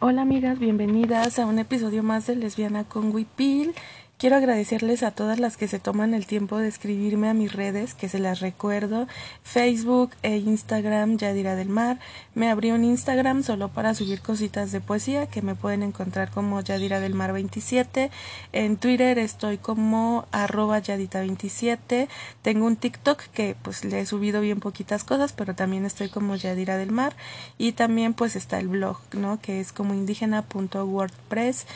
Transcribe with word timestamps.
Hola 0.00 0.22
amigas, 0.22 0.60
bienvenidas 0.60 1.40
a 1.40 1.46
un 1.46 1.58
episodio 1.58 2.04
más 2.04 2.28
de 2.28 2.36
Lesbiana 2.36 2.84
con 2.84 3.12
Wipil. 3.12 3.74
Quiero 4.18 4.34
agradecerles 4.34 5.04
a 5.04 5.12
todas 5.12 5.38
las 5.38 5.56
que 5.56 5.68
se 5.68 5.78
toman 5.78 6.12
el 6.12 6.26
tiempo 6.26 6.58
de 6.58 6.66
escribirme 6.66 7.28
a 7.28 7.34
mis 7.34 7.52
redes, 7.52 7.94
que 7.94 8.08
se 8.08 8.18
las 8.18 8.40
recuerdo, 8.40 9.06
Facebook 9.44 10.10
e 10.24 10.38
Instagram 10.38 11.18
Yadira 11.18 11.54
del 11.54 11.68
Mar. 11.68 12.00
Me 12.34 12.50
abrí 12.50 12.72
un 12.72 12.82
Instagram 12.82 13.44
solo 13.44 13.68
para 13.68 13.94
subir 13.94 14.20
cositas 14.20 14.72
de 14.72 14.80
poesía, 14.80 15.28
que 15.28 15.40
me 15.40 15.54
pueden 15.54 15.84
encontrar 15.84 16.32
como 16.32 16.60
Yadira 16.60 16.98
del 16.98 17.14
Mar 17.14 17.32
27. 17.32 18.10
En 18.52 18.76
Twitter 18.76 19.20
estoy 19.20 19.56
como 19.56 20.26
arroba 20.32 20.80
Yadita 20.80 21.20
27. 21.20 22.08
Tengo 22.42 22.66
un 22.66 22.74
TikTok 22.74 23.22
que 23.32 23.54
pues 23.62 23.84
le 23.84 24.00
he 24.00 24.06
subido 24.06 24.40
bien 24.40 24.58
poquitas 24.58 25.04
cosas, 25.04 25.32
pero 25.32 25.54
también 25.54 25.84
estoy 25.84 26.08
como 26.08 26.34
Yadira 26.34 26.76
del 26.76 26.90
Mar. 26.90 27.14
Y 27.56 27.70
también 27.70 28.14
pues 28.14 28.34
está 28.34 28.58
el 28.58 28.66
blog, 28.66 28.98
¿no? 29.12 29.40
Que 29.40 29.60
es 29.60 29.70
como 29.70 29.94
indígena.wordpress. 29.94 31.66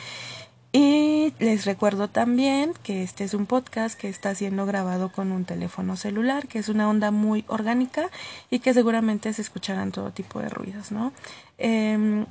Y 0.73 1.35
les 1.39 1.67
recuerdo 1.67 2.09
también 2.09 2.73
que 2.83 3.03
este 3.03 3.25
es 3.25 3.35
un 3.35 3.45
podcast 3.45 3.99
que 3.99 4.09
está 4.09 4.35
siendo 4.35 4.65
grabado 4.65 5.12
con 5.12 5.31
un 5.31 5.45
teléfono 5.45 5.97
celular, 5.97 6.48
que 6.48 6.59
es 6.59 6.71
una 6.71 6.89
onda 6.89 7.11
muy 7.11 7.45
orgánica 7.47 8.09
y 8.48 8.61
que 8.61 8.73
seguramente 8.73 9.33
se 9.35 9.43
escucharán 9.43 9.93
todo 9.93 10.12
tipo 10.12 10.41
de 10.41 10.48
ruidos, 10.48 10.91
¿no? 10.91 11.12
Eh, 11.59 12.25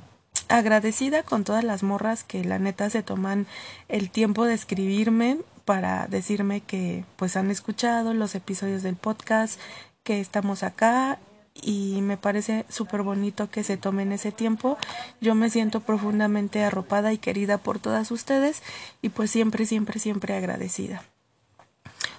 agradecida 0.48 1.22
con 1.22 1.44
todas 1.44 1.64
las 1.64 1.82
morras 1.82 2.24
que 2.24 2.44
la 2.44 2.58
neta 2.58 2.90
se 2.90 3.02
toman 3.02 3.46
el 3.88 4.10
tiempo 4.10 4.44
de 4.44 4.54
escribirme 4.54 5.38
para 5.64 6.06
decirme 6.08 6.60
que 6.60 7.04
pues 7.16 7.36
han 7.36 7.50
escuchado 7.50 8.12
los 8.14 8.34
episodios 8.34 8.82
del 8.82 8.96
podcast, 8.96 9.58
que 10.02 10.20
estamos 10.20 10.62
acá 10.62 11.18
y 11.54 12.00
me 12.02 12.16
parece 12.16 12.64
súper 12.68 13.02
bonito 13.02 13.50
que 13.50 13.64
se 13.64 13.76
tomen 13.76 14.12
ese 14.12 14.32
tiempo. 14.32 14.78
Yo 15.20 15.34
me 15.34 15.50
siento 15.50 15.80
profundamente 15.80 16.64
arropada 16.64 17.12
y 17.12 17.18
querida 17.18 17.58
por 17.58 17.78
todas 17.78 18.10
ustedes 18.10 18.62
y 19.02 19.10
pues 19.10 19.30
siempre, 19.30 19.66
siempre, 19.66 20.00
siempre 20.00 20.34
agradecida. 20.34 21.02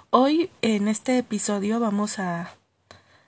Hoy 0.09 0.49
en 0.61 0.87
este 0.87 1.17
episodio 1.17 1.79
vamos 1.79 2.19
a, 2.19 2.53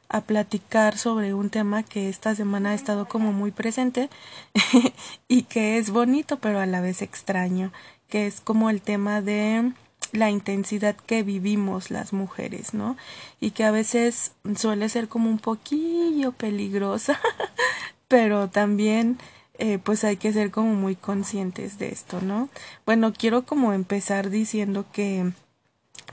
a 0.07 0.21
platicar 0.21 0.97
sobre 0.97 1.33
un 1.33 1.49
tema 1.49 1.81
que 1.81 2.09
esta 2.09 2.35
semana 2.35 2.72
ha 2.72 2.75
estado 2.75 3.07
como 3.07 3.33
muy 3.33 3.51
presente 3.51 4.09
y 5.27 5.44
que 5.44 5.77
es 5.77 5.89
bonito 5.89 6.38
pero 6.38 6.59
a 6.59 6.67
la 6.67 6.81
vez 6.81 7.01
extraño, 7.01 7.72
que 8.07 8.27
es 8.27 8.39
como 8.39 8.69
el 8.69 8.81
tema 8.81 9.22
de 9.22 9.73
la 10.16 10.30
intensidad 10.30 10.95
que 10.95 11.23
vivimos 11.23 11.91
las 11.91 12.13
mujeres, 12.13 12.73
¿no? 12.73 12.97
Y 13.39 13.52
que 13.52 13.63
a 13.63 13.71
veces 13.71 14.33
suele 14.55 14.89
ser 14.89 15.07
como 15.07 15.30
un 15.30 15.39
poquillo 15.39 16.31
peligrosa, 16.31 17.19
pero 18.07 18.49
también 18.49 19.17
eh, 19.57 19.80
pues 19.81 20.03
hay 20.03 20.17
que 20.17 20.33
ser 20.33 20.52
como 20.52 20.73
muy 20.73 20.95
conscientes 20.95 21.80
de 21.80 21.89
esto, 21.89 22.22
¿no? 22.22 22.49
Bueno, 22.85 23.13
quiero 23.13 23.45
como 23.45 23.73
empezar 23.73 24.30
diciendo 24.30 24.85
que 24.91 25.31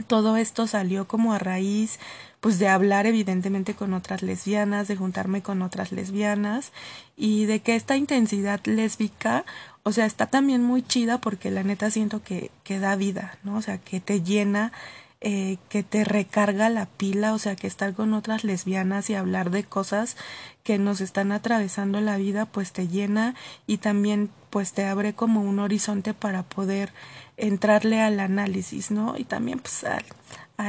todo 0.07 0.37
esto 0.37 0.67
salió 0.67 1.07
como 1.07 1.33
a 1.33 1.39
raíz 1.39 1.99
pues 2.41 2.59
de 2.59 2.69
hablar 2.69 3.07
evidentemente 3.07 3.75
con 3.75 3.95
otras 3.95 4.23
lesbianas, 4.23 4.89
de 4.89 4.97
juntarme 4.97 5.43
con 5.43 5.63
otras 5.63 5.93
lesbianas 5.93 6.73
y 7.17 7.45
de 7.45 7.61
que 7.61 7.77
esta 7.77 7.97
intensidad 7.97 8.61
lésbica 8.65 9.45
o 9.85 9.93
sea, 9.93 10.07
está 10.07 10.27
también 10.27 10.63
muy 10.63 10.83
chida 10.83 11.19
porque 11.19 11.51
la 11.51 11.65
neta 11.65 11.91
siento 11.91 12.23
que, 12.23 12.51
que 12.63 12.79
da 12.79 12.95
vida, 12.95 13.39
¿no? 13.43 13.57
O 13.57 13.63
sea, 13.63 13.79
que 13.79 14.01
te 14.01 14.23
llena, 14.23 14.73
eh, 15.21 15.59
que 15.69 15.83
te 15.83 16.05
recarga 16.05 16.69
la 16.69 16.87
pila, 16.87 17.35
o 17.35 17.39
sea, 17.39 17.57
que 17.57 17.67
estar 17.67 17.93
con 17.95 18.15
otras 18.15 18.45
lesbianas 18.45 19.11
y 19.11 19.15
hablar 19.15 19.51
de 19.51 19.65
cosas 19.65 20.17
que 20.63 20.79
nos 20.79 21.01
están 21.01 21.33
atravesando 21.33 22.01
la 22.01 22.17
vida, 22.17 22.47
pues 22.47 22.73
te 22.73 22.87
llena 22.87 23.35
y 23.67 23.79
también 23.79 24.31
pues 24.51 24.73
te 24.73 24.85
abre 24.85 25.15
como 25.15 25.41
un 25.43 25.59
horizonte 25.59 26.15
para 26.15 26.45
poder 26.45 26.93
entrarle 27.37 28.01
al 28.01 28.21
análisis, 28.21 28.91
¿no? 28.91 29.17
Y 29.17 29.25
también 29.25 29.59
pues 29.59 29.85
a, 29.85 30.03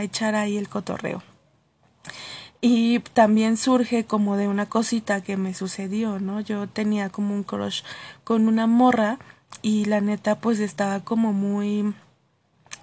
echar 0.01 0.33
ahí 0.33 0.57
el 0.57 0.69
cotorreo 0.69 1.21
y 2.61 2.99
también 2.99 3.57
surge 3.57 4.05
como 4.05 4.37
de 4.37 4.47
una 4.47 4.67
cosita 4.67 5.21
que 5.21 5.37
me 5.37 5.53
sucedió, 5.53 6.19
¿no? 6.19 6.39
Yo 6.39 6.67
tenía 6.67 7.09
como 7.09 7.35
un 7.35 7.43
crush 7.43 7.83
con 8.23 8.47
una 8.47 8.65
morra 8.65 9.19
y 9.61 9.85
la 9.85 10.01
neta 10.01 10.39
pues 10.39 10.59
estaba 10.59 11.01
como 11.01 11.31
muy 11.33 11.93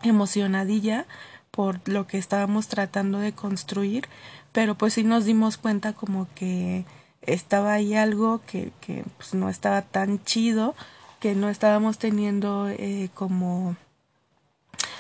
emocionadilla 0.03 1.07
por 1.51 1.81
lo 1.89 2.07
que 2.07 2.19
estábamos 2.19 2.69
tratando 2.69 3.19
de 3.19 3.33
construir, 3.33 4.07
pero 4.53 4.77
pues 4.77 4.95
sí 4.95 5.03
nos 5.03 5.25
dimos 5.25 5.57
cuenta 5.57 5.95
como 5.95 6.29
que 6.35 6.85
estaba 7.23 7.73
ahí 7.73 7.95
algo 7.95 8.41
que, 8.47 8.73
que 8.81 9.05
pues 9.17 9.35
no 9.35 9.49
estaba 9.49 9.83
tan 9.83 10.23
chido, 10.25 10.75
que 11.21 11.35
no 11.35 11.49
estábamos 11.49 11.99
teniendo 11.99 12.69
eh, 12.69 13.11
como 13.15 13.77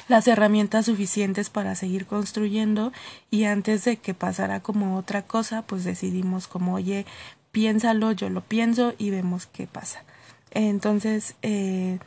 las 0.06 0.28
herramientas 0.28 0.86
suficientes 0.86 1.50
para 1.50 1.74
seguir 1.74 2.06
construyendo 2.06 2.92
y 3.30 3.44
antes 3.44 3.84
de 3.84 3.96
que 3.96 4.12
pasara 4.12 4.60
como 4.60 4.96
otra 4.96 5.22
cosa, 5.22 5.62
pues 5.62 5.84
decidimos 5.84 6.48
como, 6.48 6.74
oye, 6.74 7.06
piénsalo, 7.52 8.12
yo 8.12 8.28
lo 8.28 8.42
pienso 8.42 8.92
y 8.98 9.10
vemos 9.10 9.46
qué 9.46 9.66
pasa. 9.66 10.04
Entonces, 10.50 11.36
eh, 11.42 11.98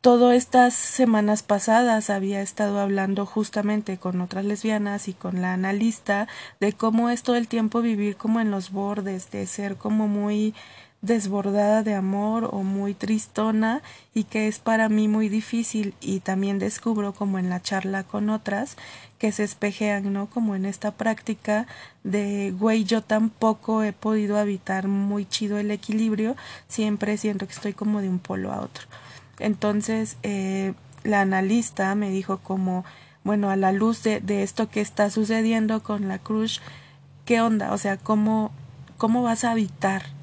todas 0.00 0.36
estas 0.36 0.74
semanas 0.74 1.42
pasadas 1.42 2.10
había 2.10 2.42
estado 2.42 2.78
hablando 2.78 3.26
justamente 3.26 3.96
con 3.96 4.20
otras 4.20 4.44
lesbianas 4.44 5.08
y 5.08 5.14
con 5.14 5.40
la 5.40 5.54
analista 5.54 6.28
de 6.60 6.74
cómo 6.74 7.10
es 7.10 7.22
todo 7.22 7.36
el 7.36 7.48
tiempo 7.48 7.80
vivir 7.80 8.16
como 8.16 8.40
en 8.40 8.50
los 8.50 8.70
bordes, 8.70 9.30
de 9.30 9.46
ser 9.46 9.76
como 9.76 10.08
muy 10.08 10.54
desbordada 11.00 11.84
de 11.84 11.94
amor 11.94 12.48
o 12.50 12.64
muy 12.64 12.92
tristona 12.92 13.82
y 14.14 14.24
que 14.24 14.48
es 14.48 14.58
para 14.58 14.88
mí 14.88 15.06
muy 15.06 15.28
difícil 15.28 15.94
y 16.00 16.20
también 16.20 16.58
descubro 16.58 17.12
como 17.12 17.38
en 17.38 17.50
la 17.50 17.62
charla 17.62 18.02
con 18.02 18.30
otras 18.30 18.76
que 19.18 19.30
se 19.30 19.44
espejean, 19.44 20.12
¿no? 20.12 20.26
Como 20.26 20.56
en 20.56 20.64
esta 20.64 20.92
práctica 20.92 21.66
de, 22.02 22.52
güey, 22.58 22.84
yo 22.84 23.02
tampoco 23.02 23.82
he 23.84 23.92
podido 23.92 24.38
habitar 24.38 24.88
muy 24.88 25.24
chido 25.24 25.58
el 25.58 25.70
equilibrio, 25.70 26.36
siempre 26.66 27.16
siento 27.16 27.46
que 27.46 27.52
estoy 27.52 27.74
como 27.74 28.00
de 28.00 28.08
un 28.08 28.18
polo 28.18 28.52
a 28.52 28.60
otro. 28.60 28.86
Entonces, 29.38 30.16
eh, 30.24 30.74
la 31.04 31.20
analista 31.20 31.94
me 31.94 32.10
dijo 32.10 32.38
como, 32.38 32.84
bueno, 33.22 33.50
a 33.50 33.56
la 33.56 33.70
luz 33.70 34.02
de, 34.02 34.20
de 34.20 34.42
esto 34.42 34.68
que 34.68 34.80
está 34.80 35.10
sucediendo 35.10 35.82
con 35.82 36.08
la 36.08 36.18
cruz, 36.18 36.60
¿qué 37.24 37.40
onda? 37.40 37.72
O 37.72 37.78
sea, 37.78 37.96
¿cómo, 37.96 38.50
cómo 38.96 39.22
vas 39.22 39.44
a 39.44 39.52
habitar 39.52 40.17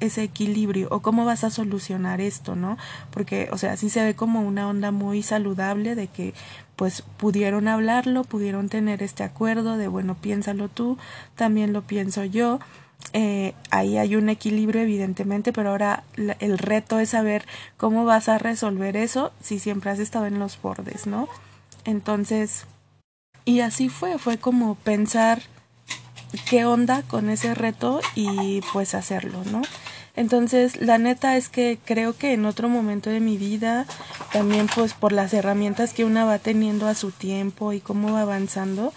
ese 0.00 0.22
equilibrio 0.22 0.88
o 0.90 1.00
cómo 1.00 1.24
vas 1.24 1.44
a 1.44 1.50
solucionar 1.50 2.20
esto, 2.20 2.56
¿no? 2.56 2.76
Porque, 3.10 3.48
o 3.52 3.58
sea, 3.58 3.76
sí 3.76 3.90
se 3.90 4.04
ve 4.04 4.14
como 4.14 4.42
una 4.42 4.68
onda 4.68 4.90
muy 4.90 5.22
saludable 5.22 5.94
de 5.94 6.08
que 6.08 6.34
pues 6.76 7.02
pudieron 7.02 7.68
hablarlo, 7.68 8.24
pudieron 8.24 8.68
tener 8.68 9.02
este 9.02 9.24
acuerdo 9.24 9.76
de, 9.76 9.88
bueno, 9.88 10.14
piénsalo 10.14 10.68
tú, 10.68 10.98
también 11.34 11.72
lo 11.72 11.82
pienso 11.82 12.24
yo. 12.24 12.60
Eh, 13.12 13.54
ahí 13.70 13.98
hay 13.98 14.16
un 14.16 14.28
equilibrio 14.28 14.82
evidentemente, 14.82 15.52
pero 15.52 15.70
ahora 15.70 16.04
el 16.38 16.58
reto 16.58 16.98
es 16.98 17.10
saber 17.10 17.46
cómo 17.76 18.04
vas 18.04 18.28
a 18.28 18.38
resolver 18.38 18.96
eso 18.96 19.32
si 19.40 19.58
siempre 19.58 19.90
has 19.90 19.98
estado 19.98 20.26
en 20.26 20.38
los 20.38 20.60
bordes, 20.60 21.06
¿no? 21.06 21.28
Entonces, 21.84 22.66
y 23.44 23.60
así 23.60 23.88
fue, 23.88 24.18
fue 24.18 24.38
como 24.38 24.74
pensar 24.74 25.40
qué 26.50 26.64
onda 26.64 27.02
con 27.02 27.30
ese 27.30 27.54
reto 27.54 28.00
y 28.14 28.60
pues 28.72 28.94
hacerlo, 28.94 29.42
¿no? 29.50 29.62
Entonces, 30.16 30.80
la 30.80 30.96
neta 30.96 31.36
es 31.36 31.50
que 31.50 31.78
creo 31.84 32.16
que 32.16 32.32
en 32.32 32.46
otro 32.46 32.68
momento 32.70 33.10
de 33.10 33.20
mi 33.20 33.36
vida, 33.36 33.86
también 34.32 34.66
pues 34.74 34.94
por 34.94 35.12
las 35.12 35.34
herramientas 35.34 35.92
que 35.92 36.06
una 36.06 36.24
va 36.24 36.38
teniendo 36.38 36.88
a 36.88 36.94
su 36.94 37.10
tiempo 37.10 37.74
y 37.74 37.80
cómo 37.80 38.14
va 38.14 38.22
avanzando, 38.22 38.94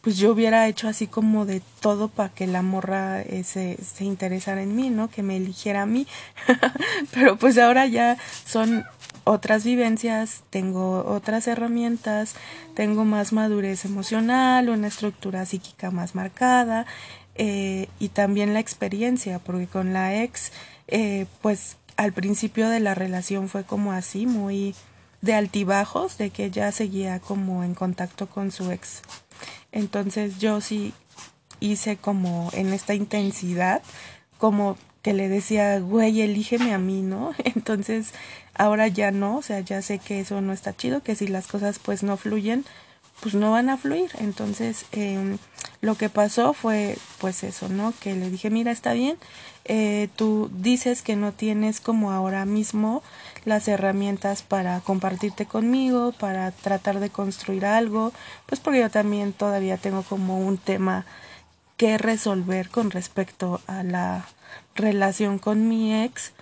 pues 0.00 0.16
yo 0.16 0.32
hubiera 0.32 0.66
hecho 0.66 0.88
así 0.88 1.06
como 1.06 1.46
de 1.46 1.62
todo 1.80 2.08
para 2.08 2.30
que 2.30 2.46
la 2.46 2.62
morra 2.62 3.20
eh, 3.20 3.44
se, 3.44 3.76
se 3.82 4.04
interesara 4.04 4.62
en 4.62 4.74
mí, 4.74 4.90
¿no? 4.90 5.08
Que 5.08 5.22
me 5.22 5.36
eligiera 5.36 5.82
a 5.82 5.86
mí. 5.86 6.06
Pero 7.12 7.36
pues 7.36 7.56
ahora 7.58 7.86
ya 7.86 8.16
son 8.44 8.84
otras 9.24 9.62
vivencias, 9.64 10.42
tengo 10.50 11.04
otras 11.06 11.46
herramientas, 11.46 12.34
tengo 12.74 13.04
más 13.04 13.32
madurez 13.32 13.84
emocional, 13.84 14.68
una 14.68 14.88
estructura 14.88 15.46
psíquica 15.46 15.92
más 15.92 16.14
marcada 16.16 16.86
eh, 17.34 17.88
y 17.98 18.08
también 18.08 18.54
la 18.54 18.60
experiencia, 18.60 19.38
porque 19.38 19.66
con 19.66 19.92
la 19.92 20.22
ex, 20.22 20.52
eh, 20.88 21.26
pues 21.40 21.76
al 21.96 22.12
principio 22.12 22.68
de 22.68 22.80
la 22.80 22.94
relación 22.94 23.48
fue 23.48 23.64
como 23.64 23.92
así, 23.92 24.26
muy 24.26 24.74
de 25.20 25.34
altibajos, 25.34 26.18
de 26.18 26.30
que 26.30 26.46
ella 26.46 26.72
seguía 26.72 27.20
como 27.20 27.64
en 27.64 27.74
contacto 27.74 28.26
con 28.28 28.50
su 28.50 28.70
ex. 28.70 29.02
Entonces 29.70 30.38
yo 30.38 30.60
sí 30.60 30.92
hice 31.60 31.96
como 31.96 32.50
en 32.52 32.72
esta 32.72 32.94
intensidad, 32.94 33.82
como 34.38 34.76
que 35.02 35.14
le 35.14 35.28
decía, 35.28 35.78
güey, 35.80 36.20
elígeme 36.20 36.74
a 36.74 36.78
mí, 36.78 37.02
¿no? 37.02 37.32
Entonces, 37.44 38.12
ahora 38.54 38.88
ya 38.88 39.10
no, 39.10 39.38
o 39.38 39.42
sea, 39.42 39.60
ya 39.60 39.82
sé 39.82 39.98
que 39.98 40.20
eso 40.20 40.40
no 40.40 40.52
está 40.52 40.74
chido, 40.76 41.02
que 41.02 41.14
si 41.14 41.26
las 41.26 41.46
cosas 41.46 41.78
pues 41.78 42.02
no 42.02 42.16
fluyen, 42.16 42.64
pues 43.22 43.34
no 43.34 43.52
van 43.52 43.70
a 43.70 43.78
fluir. 43.78 44.10
Entonces, 44.18 44.84
eh, 44.92 45.36
lo 45.80 45.94
que 45.94 46.08
pasó 46.08 46.52
fue 46.52 46.98
pues 47.18 47.44
eso, 47.44 47.68
¿no? 47.68 47.94
Que 48.00 48.14
le 48.14 48.28
dije, 48.28 48.50
mira, 48.50 48.72
está 48.72 48.92
bien, 48.92 49.16
eh, 49.64 50.08
tú 50.16 50.50
dices 50.52 51.02
que 51.02 51.14
no 51.14 51.32
tienes 51.32 51.80
como 51.80 52.10
ahora 52.10 52.44
mismo 52.44 53.02
las 53.44 53.68
herramientas 53.68 54.42
para 54.42 54.80
compartirte 54.80 55.46
conmigo, 55.46 56.12
para 56.12 56.50
tratar 56.50 56.98
de 56.98 57.10
construir 57.10 57.64
algo, 57.64 58.12
pues 58.46 58.60
porque 58.60 58.80
yo 58.80 58.90
también 58.90 59.32
todavía 59.32 59.76
tengo 59.76 60.02
como 60.02 60.38
un 60.38 60.58
tema 60.58 61.06
que 61.76 61.96
resolver 61.98 62.68
con 62.68 62.90
respecto 62.90 63.60
a 63.68 63.84
la 63.84 64.26
relación 64.74 65.38
con 65.38 65.68
mi 65.68 66.02
ex 66.04 66.32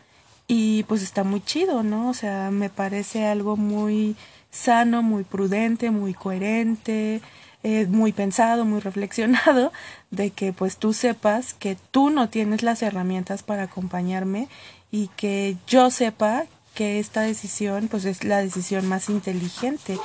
y 0.49 0.85
pues 0.85 1.03
está 1.03 1.25
muy 1.25 1.41
chido, 1.43 1.83
¿no? 1.83 2.09
O 2.09 2.15
sea, 2.15 2.51
me 2.51 2.71
parece 2.71 3.27
algo 3.27 3.57
muy 3.57 4.17
sano, 4.51 5.03
muy 5.03 5.25
prudente, 5.25 5.91
muy 5.91 6.15
coherente, 6.15 7.21
eh, 7.63 7.87
muy 7.87 8.13
pensado, 8.13 8.65
muy 8.65 8.81
reflexionado, 8.81 9.73
de 10.11 10.31
que 10.31 10.53
pues 10.53 10.77
tú 10.77 10.93
sepas 10.93 11.55
que 11.55 11.77
tú 11.91 12.11
no 12.11 12.29
tienes 12.29 12.63
las 12.63 12.83
herramientas 12.83 13.43
para 13.43 13.65
acompañarme 13.65 14.49
y 14.91 15.09
que 15.17 15.57
yo 15.67 15.91
sepa 15.91 16.45
que 16.75 17.01
esta 17.01 17.23
decisión 17.23 17.89
pues 17.89 18.05
es 18.05 18.25
la 18.25 18.39
decisión 18.39 18.87
más 18.87 19.11
inteligente 19.11 19.99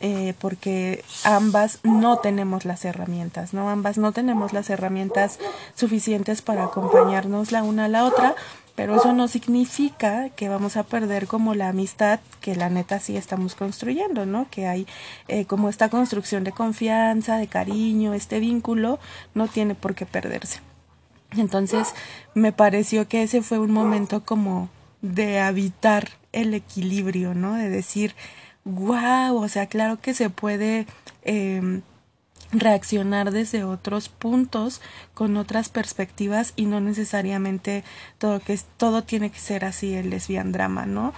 eh, 0.00 0.34
porque 0.40 1.04
ambas 1.24 1.78
no 1.82 2.18
tenemos 2.18 2.64
las 2.64 2.84
herramientas 2.84 3.52
no 3.52 3.68
ambas 3.68 3.98
no 3.98 4.12
tenemos 4.12 4.52
las 4.52 4.70
herramientas 4.70 5.38
suficientes 5.74 6.40
para 6.42 6.64
acompañarnos 6.64 7.52
la 7.52 7.62
una 7.62 7.84
a 7.84 7.88
la 7.88 8.04
otra 8.04 8.34
pero 8.76 8.94
eso 8.94 9.14
no 9.14 9.26
significa 9.26 10.28
que 10.28 10.50
vamos 10.50 10.76
a 10.76 10.84
perder 10.84 11.26
como 11.26 11.54
la 11.54 11.70
amistad 11.70 12.20
que 12.40 12.54
la 12.54 12.68
neta 12.68 13.00
sí 13.00 13.16
estamos 13.16 13.54
construyendo, 13.54 14.26
¿no? 14.26 14.46
Que 14.50 14.68
hay 14.68 14.86
eh, 15.28 15.46
como 15.46 15.70
esta 15.70 15.88
construcción 15.88 16.44
de 16.44 16.52
confianza, 16.52 17.38
de 17.38 17.48
cariño, 17.48 18.12
este 18.12 18.38
vínculo 18.38 19.00
no 19.34 19.48
tiene 19.48 19.74
por 19.74 19.94
qué 19.94 20.04
perderse. 20.04 20.60
Entonces 21.36 21.88
me 22.34 22.52
pareció 22.52 23.08
que 23.08 23.22
ese 23.22 23.42
fue 23.42 23.58
un 23.58 23.72
momento 23.72 24.24
como 24.24 24.68
de 25.00 25.40
habitar 25.40 26.10
el 26.32 26.52
equilibrio, 26.52 27.34
¿no? 27.34 27.54
De 27.54 27.70
decir, 27.70 28.14
wow, 28.64 29.36
o 29.36 29.48
sea, 29.48 29.66
claro 29.66 30.00
que 30.00 30.12
se 30.12 30.28
puede 30.28 30.86
eh, 31.22 31.80
reaccionar 32.52 33.30
desde 33.30 33.64
otros 33.64 34.08
puntos 34.08 34.80
con 35.14 35.36
otras 35.36 35.68
perspectivas 35.68 36.52
y 36.56 36.66
no 36.66 36.80
necesariamente 36.80 37.84
todo 38.18 38.40
que 38.40 38.58
todo 38.76 39.02
tiene 39.02 39.30
que 39.30 39.38
ser 39.38 39.64
así 39.64 39.94
el 39.94 40.10
lesbian 40.10 40.52
drama 40.52 40.86
no 40.86 41.12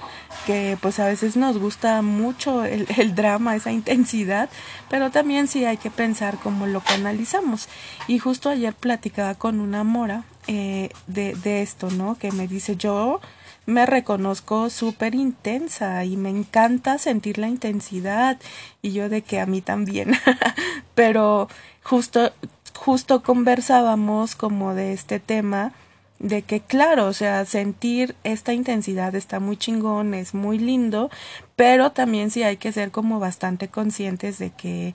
que 0.46 0.78
pues 0.80 0.98
a 1.00 1.06
veces 1.06 1.36
nos 1.36 1.58
gusta 1.58 2.00
mucho 2.02 2.64
el, 2.64 2.86
el 2.96 3.14
drama 3.14 3.56
esa 3.56 3.72
intensidad 3.72 4.48
pero 4.88 5.10
también 5.10 5.48
sí 5.48 5.64
hay 5.64 5.76
que 5.76 5.90
pensar 5.90 6.38
cómo 6.42 6.66
lo 6.66 6.80
canalizamos. 6.80 7.68
Y 8.06 8.18
justo 8.18 8.50
ayer 8.50 8.74
platicaba 8.74 9.34
con 9.34 9.60
una 9.60 9.84
mora 9.84 10.24
eh, 10.46 10.90
de, 11.06 11.34
de 11.34 11.62
esto 11.62 11.90
no 11.90 12.16
que 12.16 12.32
me 12.32 12.48
dice 12.48 12.76
yo 12.76 13.20
me 13.68 13.84
reconozco 13.84 14.70
súper 14.70 15.14
intensa 15.14 16.02
y 16.06 16.16
me 16.16 16.30
encanta 16.30 16.96
sentir 16.96 17.36
la 17.36 17.48
intensidad 17.48 18.38
y 18.80 18.92
yo 18.92 19.10
de 19.10 19.20
que 19.20 19.40
a 19.40 19.46
mí 19.46 19.60
también. 19.60 20.12
Pero 20.94 21.48
justo, 21.82 22.32
justo 22.74 23.22
conversábamos 23.22 24.36
como 24.36 24.74
de 24.74 24.94
este 24.94 25.20
tema 25.20 25.74
de 26.18 26.40
que 26.40 26.60
claro, 26.60 27.08
o 27.08 27.12
sea, 27.12 27.44
sentir 27.44 28.16
esta 28.24 28.54
intensidad 28.54 29.14
está 29.14 29.38
muy 29.38 29.58
chingón, 29.58 30.14
es 30.14 30.32
muy 30.32 30.58
lindo, 30.58 31.10
pero 31.54 31.92
también 31.92 32.30
sí 32.30 32.42
hay 32.42 32.56
que 32.56 32.72
ser 32.72 32.90
como 32.90 33.20
bastante 33.20 33.68
conscientes 33.68 34.38
de 34.38 34.50
que 34.50 34.94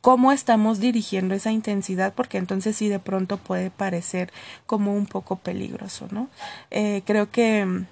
cómo 0.00 0.32
estamos 0.32 0.78
dirigiendo 0.78 1.34
esa 1.34 1.50
intensidad, 1.50 2.14
porque 2.14 2.38
entonces 2.38 2.76
sí 2.76 2.88
de 2.88 3.00
pronto 3.00 3.36
puede 3.36 3.70
parecer 3.70 4.32
como 4.64 4.94
un 4.94 5.06
poco 5.06 5.36
peligroso, 5.36 6.06
¿no? 6.10 6.28
Eh, 6.70 7.02
creo 7.04 7.30
que 7.30 7.84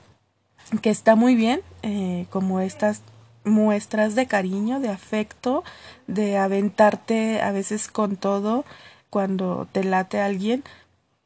que 0.79 0.91
está 0.91 1.17
muy 1.17 1.35
bien, 1.35 1.61
eh, 1.83 2.27
como 2.31 2.61
estas 2.61 3.03
muestras 3.45 4.15
de 4.15 4.27
cariño, 4.27 4.81
de 4.81 4.89
afecto, 4.89 5.65
de 6.07 6.37
aventarte 6.37 7.41
a 7.41 7.53
veces 7.53 7.89
con 7.89 8.17
todo 8.17 8.65
cuando 9.09 9.67
te 9.73 9.83
late 9.83 10.21
alguien, 10.21 10.63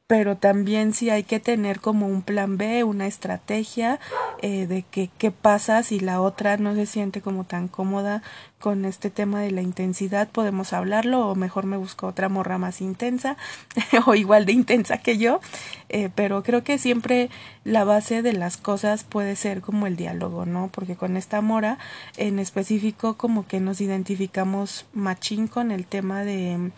pero 0.07 0.37
también 0.37 0.93
sí 0.93 1.09
hay 1.09 1.23
que 1.23 1.41
tener 1.41 1.81
como 1.81 2.07
un 2.07 2.21
plan 2.21 2.59
B, 2.59 2.85
una 2.85 3.07
estrategia 3.07 3.99
eh, 4.43 4.67
de 4.67 4.83
que 4.83 5.09
qué 5.17 5.31
pasa 5.31 5.83
si 5.83 5.99
la 5.99 6.21
otra 6.21 6.59
no 6.59 6.75
se 6.75 6.85
siente 6.85 7.23
como 7.23 7.45
tan 7.45 7.69
cómoda 7.69 8.23
con 8.59 8.85
este 8.85 9.09
tema 9.09 9.41
de 9.41 9.51
la 9.51 9.63
intensidad, 9.63 10.29
podemos 10.29 10.75
hablarlo 10.75 11.27
o 11.29 11.35
mejor 11.35 11.65
me 11.65 11.79
busco 11.79 12.07
otra 12.07 12.29
morra 12.29 12.59
más 12.59 12.83
intensa 12.83 13.39
o 14.07 14.15
igual 14.15 14.45
de 14.45 14.53
intensa 14.53 14.99
que 14.99 15.17
yo, 15.17 15.41
eh, 15.89 16.11
pero 16.15 16.43
creo 16.43 16.65
que 16.65 16.77
siempre 16.77 17.31
la 17.65 17.85
base 17.85 18.21
de 18.21 18.35
las 18.35 18.59
cosas 18.59 19.05
puede 19.05 19.37
ser 19.37 19.63
como 19.63 19.87
el 19.87 19.97
diálogo, 19.97 20.45
¿no? 20.45 20.69
Porque 20.69 20.97
con 20.97 21.17
esta 21.17 21.41
mora 21.41 21.79
en 22.19 22.39
específico 22.39 23.15
como 23.15 23.47
que 23.47 23.59
nos 23.59 23.81
identificamos 23.81 24.85
machín 24.93 25.49
con 25.49 25.71
el 25.71 25.87
tema 25.87 26.25
de, 26.25 26.73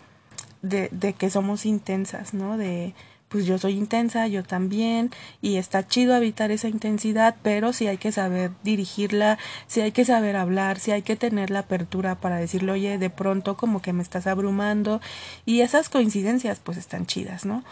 de, 0.63 0.89
de 0.93 1.13
que 1.13 1.29
somos 1.29 1.67
intensas, 1.67 2.33
¿no? 2.33 2.57
De 2.57 2.95
pues 3.37 3.45
yo 3.45 3.59
soy 3.59 3.75
intensa, 3.75 4.27
yo 4.29 4.43
también, 4.43 5.11
y 5.43 5.59
está 5.59 5.87
chido 5.87 6.15
habitar 6.15 6.51
esa 6.51 6.69
intensidad, 6.69 7.37
pero 7.43 7.75
sí 7.75 7.87
hay 7.87 7.99
que 7.99 8.11
saber 8.11 8.51
dirigirla, 8.65 9.37
sí 9.67 9.83
hay 9.83 9.93
que 9.93 10.07
saber 10.07 10.37
hablar, 10.37 10.79
sí 10.79 10.91
hay 10.91 11.03
que 11.03 11.17
tener 11.17 11.51
la 11.51 11.59
apertura 11.59 12.15
para 12.15 12.37
decirle, 12.37 12.73
oye, 12.73 12.97
de 12.97 13.11
pronto 13.11 13.55
como 13.59 13.83
que 13.83 13.93
me 13.93 14.03
estás 14.03 14.27
abrumando, 14.27 15.03
y 15.45 15.61
esas 15.61 15.91
coincidencias 15.91 16.61
pues 16.61 16.79
están 16.79 17.05
chidas, 17.05 17.45
¿no? 17.45 17.63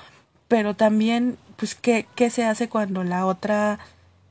Pero 0.49 0.75
también, 0.75 1.39
pues, 1.57 1.75
¿qué, 1.75 2.07
qué 2.15 2.29
se 2.29 2.45
hace 2.45 2.69
cuando 2.69 3.03
la 3.03 3.25
otra 3.25 3.79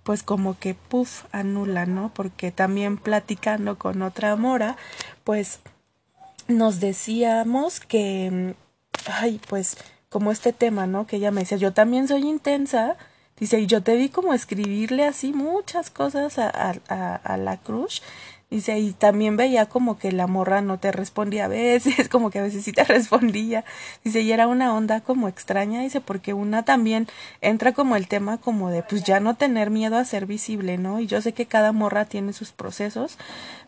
pues 0.03 0.21
como 0.21 0.59
que 0.59 0.75
puff 0.75 1.23
anula, 1.31 1.87
¿no? 1.87 2.11
Porque 2.13 2.51
también 2.51 2.97
platicando 2.97 3.79
con 3.79 4.03
otra 4.03 4.35
mora, 4.35 4.77
pues 5.23 5.61
nos 6.47 6.79
decíamos 6.79 7.79
que, 7.79 8.53
ay, 9.07 9.41
pues 9.49 9.77
como 10.13 10.31
este 10.31 10.53
tema, 10.53 10.85
¿no? 10.85 11.07
Que 11.07 11.15
ella 11.15 11.31
me 11.31 11.41
decía, 11.41 11.57
yo 11.57 11.73
también 11.73 12.07
soy 12.07 12.21
intensa, 12.21 12.97
dice, 13.39 13.59
y 13.59 13.65
yo 13.65 13.81
te 13.81 13.95
vi 13.95 14.09
como 14.09 14.35
escribirle 14.35 15.05
así 15.05 15.33
muchas 15.33 15.89
cosas 15.89 16.37
a, 16.37 16.49
a, 16.87 17.15
a 17.15 17.37
la 17.37 17.57
crush, 17.57 18.01
dice, 18.51 18.77
y 18.77 18.91
también 18.91 19.37
veía 19.37 19.65
como 19.65 19.97
que 19.97 20.11
la 20.11 20.27
morra 20.27 20.61
no 20.61 20.77
te 20.77 20.91
respondía 20.91 21.45
a 21.45 21.47
veces, 21.47 22.09
como 22.11 22.29
que 22.29 22.37
a 22.37 22.43
veces 22.43 22.63
sí 22.63 22.71
te 22.71 22.83
respondía, 22.97 23.65
dice, 24.03 24.21
y 24.21 24.31
era 24.31 24.45
una 24.45 24.75
onda 24.75 25.01
como 25.01 25.27
extraña, 25.27 25.81
dice, 25.81 25.99
porque 25.99 26.35
una 26.35 26.61
también 26.63 27.07
entra 27.41 27.71
como 27.73 27.95
el 27.95 28.07
tema 28.07 28.37
como 28.37 28.69
de, 28.69 28.83
pues 28.83 29.03
ya 29.03 29.19
no 29.19 29.35
tener 29.35 29.71
miedo 29.71 29.97
a 29.97 30.05
ser 30.05 30.27
visible, 30.27 30.77
¿no? 30.77 30.99
Y 30.99 31.07
yo 31.07 31.21
sé 31.21 31.33
que 31.33 31.47
cada 31.47 31.71
morra 31.71 32.05
tiene 32.05 32.33
sus 32.33 32.51
procesos, 32.51 33.17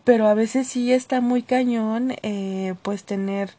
pero 0.03 0.27
a 0.27 0.35
veces 0.35 0.67
sí 0.67 0.93
está 0.93 1.21
muy 1.21 1.41
cañón, 1.41 2.13
eh, 2.21 2.75
pues 2.83 3.03
tener 3.03 3.49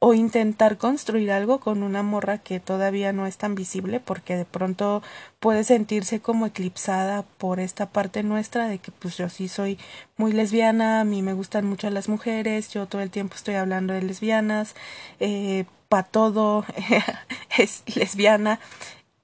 o 0.00 0.14
intentar 0.14 0.78
construir 0.78 1.32
algo 1.32 1.58
con 1.58 1.82
una 1.82 2.02
morra 2.02 2.38
que 2.38 2.60
todavía 2.60 3.12
no 3.12 3.26
es 3.26 3.36
tan 3.36 3.54
visible 3.54 3.98
porque 4.00 4.36
de 4.36 4.44
pronto 4.44 5.02
puede 5.40 5.64
sentirse 5.64 6.20
como 6.20 6.46
eclipsada 6.46 7.24
por 7.38 7.58
esta 7.58 7.86
parte 7.90 8.22
nuestra 8.22 8.68
de 8.68 8.78
que 8.78 8.92
pues 8.92 9.16
yo 9.16 9.28
sí 9.28 9.48
soy 9.48 9.78
muy 10.16 10.32
lesbiana, 10.32 11.00
a 11.00 11.04
mí 11.04 11.22
me 11.22 11.32
gustan 11.32 11.66
mucho 11.66 11.90
las 11.90 12.08
mujeres, 12.08 12.70
yo 12.72 12.86
todo 12.86 13.02
el 13.02 13.10
tiempo 13.10 13.34
estoy 13.34 13.56
hablando 13.56 13.92
de 13.92 14.02
lesbianas, 14.02 14.74
eh, 15.20 15.64
para 15.88 16.04
todo 16.04 16.64
es 17.58 17.82
lesbiana 17.96 18.60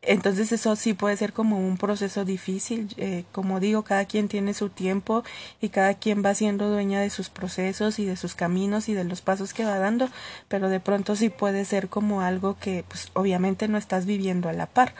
entonces 0.06 0.52
eso 0.52 0.76
sí 0.76 0.94
puede 0.94 1.16
ser 1.16 1.32
como 1.32 1.58
un 1.58 1.76
proceso 1.76 2.24
difícil. 2.24 2.88
Eh, 2.96 3.24
como 3.32 3.60
digo, 3.60 3.82
cada 3.82 4.04
quien 4.04 4.28
tiene 4.28 4.54
su 4.54 4.68
tiempo 4.68 5.24
y 5.60 5.68
cada 5.70 5.94
quien 5.94 6.24
va 6.24 6.34
siendo 6.34 6.68
dueña 6.70 7.00
de 7.00 7.10
sus 7.10 7.28
procesos 7.28 7.98
y 7.98 8.04
de 8.04 8.16
sus 8.16 8.34
caminos 8.34 8.88
y 8.88 8.94
de 8.94 9.04
los 9.04 9.20
pasos 9.22 9.54
que 9.54 9.64
va 9.64 9.78
dando, 9.78 10.08
pero 10.48 10.68
de 10.68 10.80
pronto 10.80 11.16
sí 11.16 11.28
puede 11.28 11.64
ser 11.64 11.88
como 11.88 12.20
algo 12.20 12.56
que 12.58 12.84
pues 12.88 13.10
obviamente 13.14 13.68
no 13.68 13.78
estás 13.78 14.06
viviendo 14.06 14.48
a 14.48 14.52
la 14.52 14.66
par. 14.66 14.94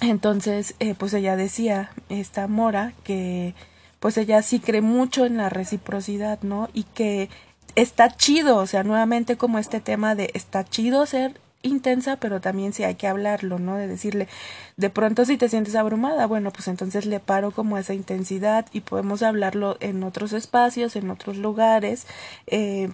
Entonces, 0.00 0.74
eh, 0.78 0.94
pues 0.94 1.12
ella 1.14 1.36
decía, 1.36 1.90
esta 2.08 2.46
Mora, 2.46 2.92
que 3.04 3.54
pues 4.00 4.16
ella 4.16 4.42
sí 4.42 4.60
cree 4.60 4.80
mucho 4.80 5.26
en 5.26 5.36
la 5.36 5.48
reciprocidad, 5.48 6.40
¿no? 6.42 6.68
Y 6.72 6.84
que 6.84 7.28
está 7.74 8.16
chido, 8.16 8.58
o 8.58 8.66
sea, 8.66 8.84
nuevamente 8.84 9.36
como 9.36 9.58
este 9.58 9.80
tema 9.80 10.14
de 10.14 10.30
está 10.34 10.64
chido 10.64 11.04
ser 11.06 11.40
intensa, 11.62 12.16
pero 12.16 12.40
también 12.40 12.72
sí 12.72 12.84
hay 12.84 12.94
que 12.94 13.06
hablarlo, 13.08 13.58
¿no? 13.58 13.76
De 13.76 13.88
decirle, 13.88 14.28
de 14.76 14.90
pronto 14.90 15.24
si 15.24 15.36
te 15.36 15.48
sientes 15.48 15.74
abrumada, 15.74 16.26
bueno, 16.26 16.52
pues 16.52 16.68
entonces 16.68 17.06
le 17.06 17.20
paro 17.20 17.50
como 17.50 17.78
esa 17.78 17.94
intensidad 17.94 18.66
y 18.72 18.80
podemos 18.80 19.22
hablarlo 19.22 19.76
en 19.80 20.02
otros 20.04 20.32
espacios, 20.32 20.96
en 20.96 21.10
otros 21.10 21.36
lugares, 21.36 22.06
eh, 22.46 22.90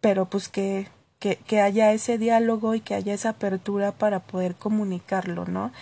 pero 0.00 0.26
pues 0.26 0.48
que, 0.48 0.88
que, 1.18 1.36
que 1.36 1.60
haya 1.60 1.92
ese 1.92 2.18
diálogo 2.18 2.74
y 2.74 2.80
que 2.80 2.94
haya 2.94 3.14
esa 3.14 3.30
apertura 3.30 3.92
para 3.92 4.20
poder 4.20 4.54
comunicarlo, 4.54 5.46
¿no? 5.46 5.72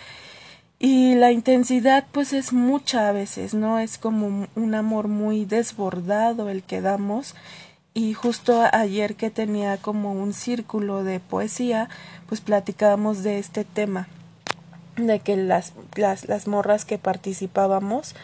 Y 0.79 1.15
la 1.15 1.31
intensidad 1.31 2.05
pues 2.11 2.33
es 2.33 2.51
mucha 2.51 3.07
a 3.07 3.13
veces, 3.13 3.53
¿no? 3.53 3.79
Es 3.79 3.97
como 3.97 4.47
un 4.55 4.75
amor 4.75 5.07
muy 5.07 5.45
desbordado 5.45 6.49
el 6.49 6.63
que 6.63 6.81
damos 6.81 7.35
y 7.93 8.13
justo 8.13 8.63
ayer 8.71 9.15
que 9.15 9.29
tenía 9.29 9.77
como 9.77 10.13
un 10.13 10.33
círculo 10.33 11.03
de 11.03 11.19
poesía, 11.19 11.89
pues 12.27 12.41
platicábamos 12.41 13.23
de 13.23 13.39
este 13.39 13.63
tema, 13.63 14.07
de 14.97 15.19
que 15.19 15.35
las, 15.35 15.73
las, 15.95 16.27
las 16.27 16.47
morras 16.47 16.85
que 16.85 16.97
participábamos 16.97 18.15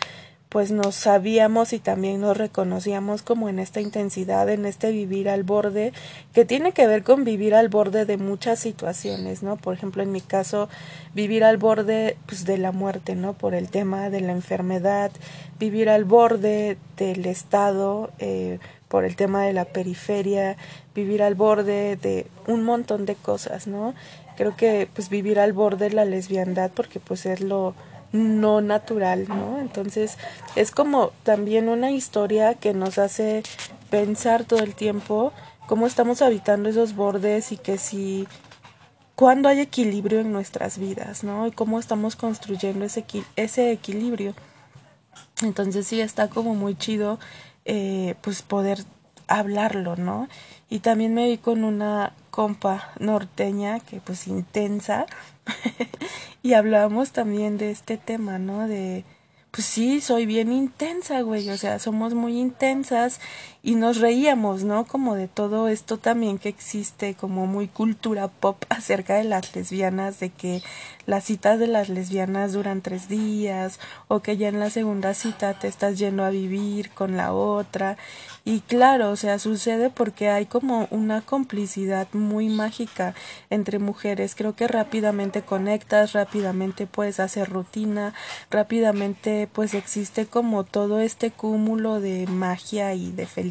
pues 0.49 0.71
nos 0.71 0.95
sabíamos 0.95 1.73
y 1.73 1.79
también 1.79 2.21
nos 2.21 2.35
reconocíamos 2.35 3.21
como 3.21 3.49
en 3.49 3.59
esta 3.59 3.81
intensidad, 3.81 4.49
en 4.49 4.65
este 4.65 4.91
vivir 4.91 5.29
al 5.29 5.43
borde, 5.43 5.93
que 6.33 6.43
tiene 6.43 6.71
que 6.71 6.87
ver 6.87 7.03
con 7.03 7.23
vivir 7.23 7.53
al 7.53 7.69
borde 7.69 8.05
de 8.05 8.17
muchas 8.17 8.57
situaciones, 8.57 9.43
¿no? 9.43 9.57
Por 9.57 9.75
ejemplo, 9.75 10.01
en 10.01 10.11
mi 10.11 10.21
caso, 10.21 10.67
vivir 11.13 11.43
al 11.43 11.57
borde 11.57 12.17
pues, 12.25 12.45
de 12.45 12.57
la 12.57 12.71
muerte, 12.71 13.13
¿no? 13.13 13.33
Por 13.33 13.53
el 13.53 13.69
tema 13.69 14.09
de 14.09 14.21
la 14.21 14.31
enfermedad, 14.31 15.11
vivir 15.59 15.87
al 15.87 16.03
borde 16.03 16.77
del 16.97 17.27
Estado, 17.27 18.09
eh, 18.17 18.57
por 18.89 19.05
el 19.05 19.15
tema 19.15 19.43
de 19.43 19.53
la 19.53 19.65
periferia, 19.65 20.57
vivir 20.93 21.23
al 21.23 21.35
borde 21.35 21.95
de 21.95 22.27
un 22.47 22.63
montón 22.63 23.05
de 23.05 23.15
cosas, 23.15 23.67
¿no? 23.67 23.93
Creo 24.35 24.57
que 24.57 24.89
pues 24.93 25.09
vivir 25.09 25.39
al 25.39 25.53
borde 25.53 25.89
de 25.89 25.95
la 25.95 26.05
lesbiandad, 26.05 26.71
porque 26.71 26.99
pues 26.99 27.25
es 27.25 27.39
lo 27.39 27.75
no 28.11 28.61
natural, 28.61 29.27
¿no? 29.29 29.59
Entonces 29.59 30.17
es 30.55 30.71
como 30.71 31.11
también 31.23 31.69
una 31.69 31.91
historia 31.91 32.55
que 32.55 32.73
nos 32.73 32.97
hace 32.97 33.43
pensar 33.89 34.43
todo 34.43 34.59
el 34.59 34.75
tiempo 34.75 35.31
cómo 35.67 35.85
estamos 35.85 36.23
habitando 36.23 36.69
esos 36.69 36.95
bordes 36.95 37.51
y 37.51 37.57
que 37.57 37.77
si 37.77 38.27
cuando 39.13 39.49
hay 39.49 39.59
equilibrio 39.59 40.21
en 40.21 40.31
nuestras 40.31 40.79
vidas, 40.79 41.23
¿no? 41.23 41.45
Y 41.45 41.51
cómo 41.51 41.77
estamos 41.77 42.15
construyendo 42.15 42.85
ese, 42.85 43.05
ese 43.35 43.71
equilibrio. 43.71 44.33
Entonces 45.43 45.85
sí 45.85 46.01
está 46.01 46.27
como 46.27 46.55
muy 46.55 46.75
chido 46.75 47.19
eh, 47.65 48.15
pues 48.21 48.41
poder 48.41 48.79
hablarlo, 49.27 49.95
¿no? 49.95 50.27
Y 50.69 50.79
también 50.79 51.13
me 51.13 51.27
vi 51.27 51.37
con 51.37 51.63
una 51.63 52.13
compa 52.31 52.91
norteña 52.99 53.79
que 53.79 54.01
pues 54.01 54.27
intensa 54.27 55.05
y 56.43 56.53
hablábamos 56.53 57.11
también 57.11 57.57
de 57.57 57.71
este 57.71 57.97
tema, 57.97 58.39
¿no? 58.39 58.67
De, 58.67 59.05
pues 59.51 59.65
sí, 59.65 60.01
soy 60.01 60.25
bien 60.25 60.51
intensa, 60.51 61.21
güey, 61.21 61.49
o 61.49 61.57
sea, 61.57 61.79
somos 61.79 62.13
muy 62.13 62.39
intensas 62.39 63.19
y 63.61 63.75
nos 63.75 63.97
reíamos, 63.97 64.63
¿no? 64.63 64.85
Como 64.85 65.15
de 65.15 65.27
todo 65.27 65.67
esto 65.67 65.97
también 65.97 66.37
que 66.37 66.47
existe, 66.47 67.13
como 67.15 67.45
muy 67.45 67.67
cultura 67.67 68.29
pop 68.29 68.63
acerca 68.69 69.15
de 69.15 69.25
las 69.25 69.53
lesbianas, 69.55 70.19
de 70.19 70.29
que 70.29 70.63
las 71.05 71.25
citas 71.25 71.59
de 71.59 71.67
las 71.67 71.89
lesbianas 71.89 72.53
duran 72.53 72.81
tres 72.81 73.09
días 73.09 73.79
o 74.07 74.21
que 74.21 74.37
ya 74.37 74.47
en 74.47 74.59
la 74.59 74.69
segunda 74.69 75.13
cita 75.13 75.57
te 75.59 75.67
estás 75.67 75.97
yendo 75.97 76.23
a 76.23 76.29
vivir 76.29 76.91
con 76.91 77.17
la 77.17 77.33
otra 77.33 77.97
y 78.45 78.61
claro, 78.61 79.11
o 79.11 79.15
sea, 79.15 79.37
sucede 79.39 79.89
porque 79.89 80.29
hay 80.29 80.45
como 80.45 80.87
una 80.91 81.21
complicidad 81.21 82.07
muy 82.13 82.47
mágica 82.47 83.13
entre 83.49 83.79
mujeres. 83.79 84.33
Creo 84.35 84.55
que 84.55 84.67
rápidamente 84.67 85.41
conectas, 85.41 86.13
rápidamente 86.13 86.87
puedes 86.87 87.19
hacer 87.19 87.49
rutina, 87.49 88.13
rápidamente 88.49 89.49
pues 89.51 89.73
existe 89.73 90.25
como 90.25 90.63
todo 90.63 90.99
este 90.99 91.31
cúmulo 91.31 91.99
de 91.99 92.27
magia 92.27 92.93
y 92.93 93.11
de 93.11 93.25
felicidad 93.25 93.48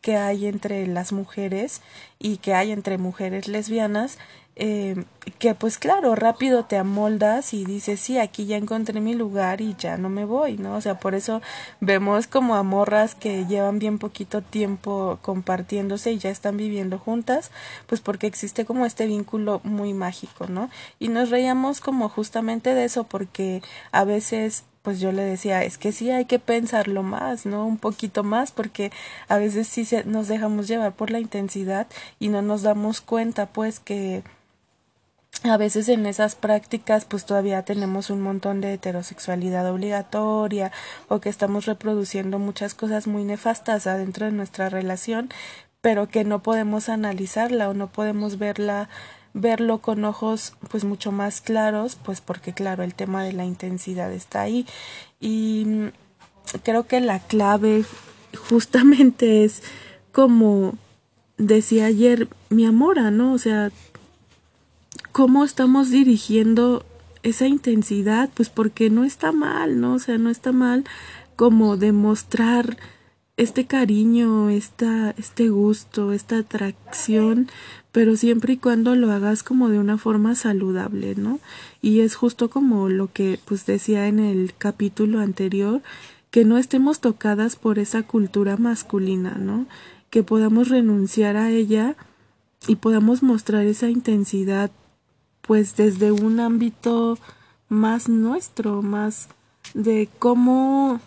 que 0.00 0.16
hay 0.16 0.46
entre 0.46 0.86
las 0.86 1.12
mujeres 1.12 1.82
y 2.18 2.38
que 2.38 2.54
hay 2.54 2.72
entre 2.72 2.98
mujeres 2.98 3.48
lesbianas 3.48 4.18
eh, 4.62 5.04
que 5.38 5.54
pues 5.54 5.78
claro, 5.78 6.14
rápido 6.14 6.66
te 6.66 6.76
amoldas 6.76 7.54
y 7.54 7.64
dices, 7.64 7.98
sí, 7.98 8.18
aquí 8.18 8.44
ya 8.44 8.58
encontré 8.58 9.00
mi 9.00 9.14
lugar 9.14 9.62
y 9.62 9.74
ya 9.78 9.96
no 9.96 10.10
me 10.10 10.26
voy, 10.26 10.58
¿no? 10.58 10.74
O 10.74 10.80
sea, 10.82 10.98
por 10.98 11.14
eso 11.14 11.40
vemos 11.80 12.26
como 12.26 12.56
a 12.56 12.62
morras 12.62 13.14
que 13.14 13.46
llevan 13.46 13.78
bien 13.78 13.98
poquito 13.98 14.42
tiempo 14.42 15.18
compartiéndose 15.22 16.12
y 16.12 16.18
ya 16.18 16.28
están 16.28 16.58
viviendo 16.58 16.98
juntas, 16.98 17.50
pues 17.86 18.02
porque 18.02 18.26
existe 18.26 18.66
como 18.66 18.84
este 18.84 19.06
vínculo 19.06 19.62
muy 19.64 19.94
mágico, 19.94 20.46
¿no? 20.46 20.68
Y 20.98 21.08
nos 21.08 21.30
reíamos 21.30 21.80
como 21.80 22.10
justamente 22.10 22.74
de 22.74 22.84
eso 22.84 23.04
porque 23.04 23.62
a 23.92 24.04
veces 24.04 24.64
pues 24.82 25.00
yo 25.00 25.12
le 25.12 25.22
decía, 25.22 25.62
es 25.64 25.78
que 25.78 25.92
sí 25.92 26.10
hay 26.10 26.24
que 26.24 26.38
pensarlo 26.38 27.02
más, 27.02 27.46
¿no? 27.46 27.66
Un 27.66 27.78
poquito 27.78 28.24
más, 28.24 28.52
porque 28.52 28.90
a 29.28 29.38
veces 29.38 29.68
sí 29.68 29.84
se, 29.84 30.04
nos 30.04 30.28
dejamos 30.28 30.68
llevar 30.68 30.92
por 30.92 31.10
la 31.10 31.20
intensidad 31.20 31.86
y 32.18 32.28
no 32.28 32.42
nos 32.42 32.62
damos 32.62 33.00
cuenta, 33.00 33.46
pues, 33.46 33.80
que 33.80 34.22
a 35.44 35.56
veces 35.56 35.88
en 35.88 36.04
esas 36.06 36.34
prácticas 36.34 37.04
pues 37.06 37.24
todavía 37.24 37.62
tenemos 37.64 38.10
un 38.10 38.20
montón 38.20 38.60
de 38.60 38.74
heterosexualidad 38.74 39.70
obligatoria 39.70 40.70
o 41.08 41.20
que 41.20 41.30
estamos 41.30 41.64
reproduciendo 41.66 42.38
muchas 42.38 42.74
cosas 42.74 43.06
muy 43.06 43.24
nefastas 43.24 43.86
adentro 43.86 44.26
de 44.26 44.32
nuestra 44.32 44.68
relación 44.68 45.30
pero 45.80 46.08
que 46.08 46.24
no 46.24 46.42
podemos 46.42 46.88
analizarla 46.90 47.70
o 47.70 47.74
no 47.74 47.86
podemos 47.86 48.38
verla 48.38 48.90
verlo 49.34 49.78
con 49.78 50.04
ojos 50.04 50.54
pues 50.70 50.84
mucho 50.84 51.12
más 51.12 51.40
claros 51.40 51.96
pues 51.96 52.20
porque 52.20 52.52
claro 52.52 52.82
el 52.82 52.94
tema 52.94 53.22
de 53.22 53.32
la 53.32 53.44
intensidad 53.44 54.12
está 54.12 54.42
ahí. 54.42 54.66
Y 55.20 55.90
creo 56.62 56.86
que 56.86 57.00
la 57.00 57.20
clave 57.20 57.84
justamente 58.48 59.44
es 59.44 59.62
como 60.12 60.74
decía 61.38 61.86
ayer 61.86 62.28
mi 62.50 62.66
amora 62.66 63.10
no 63.10 63.32
o 63.32 63.38
sea 63.38 63.70
cómo 65.12 65.44
estamos 65.44 65.90
dirigiendo 65.90 66.84
esa 67.22 67.46
intensidad, 67.46 68.30
pues 68.34 68.48
porque 68.48 68.90
no 68.90 69.04
está 69.04 69.32
mal, 69.32 69.80
¿no? 69.80 69.94
O 69.94 69.98
sea, 69.98 70.18
no 70.18 70.30
está 70.30 70.52
mal 70.52 70.84
como 71.36 71.76
demostrar 71.76 72.76
este 73.40 73.64
cariño, 73.64 74.50
esta, 74.50 75.14
este 75.16 75.48
gusto, 75.48 76.12
esta 76.12 76.36
atracción, 76.36 77.48
pero 77.90 78.14
siempre 78.14 78.52
y 78.52 78.56
cuando 78.58 78.94
lo 78.96 79.10
hagas 79.10 79.42
como 79.42 79.70
de 79.70 79.78
una 79.78 79.96
forma 79.96 80.34
saludable, 80.34 81.14
¿no? 81.14 81.40
Y 81.80 82.00
es 82.00 82.16
justo 82.16 82.50
como 82.50 82.90
lo 82.90 83.10
que 83.10 83.40
pues 83.46 83.64
decía 83.64 84.08
en 84.08 84.18
el 84.18 84.52
capítulo 84.58 85.20
anterior, 85.20 85.80
que 86.30 86.44
no 86.44 86.58
estemos 86.58 87.00
tocadas 87.00 87.56
por 87.56 87.78
esa 87.78 88.02
cultura 88.02 88.58
masculina, 88.58 89.38
¿no? 89.38 89.64
Que 90.10 90.22
podamos 90.22 90.68
renunciar 90.68 91.38
a 91.38 91.48
ella 91.48 91.96
y 92.68 92.76
podamos 92.76 93.22
mostrar 93.22 93.64
esa 93.64 93.88
intensidad 93.88 94.70
pues 95.40 95.76
desde 95.76 96.12
un 96.12 96.40
ámbito 96.40 97.18
más 97.70 98.10
nuestro, 98.10 98.82
más 98.82 99.28
de 99.72 100.10
cómo, 100.18 101.00